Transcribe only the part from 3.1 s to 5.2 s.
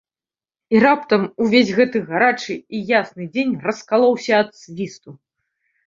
дзень раскалоўся ад свісту.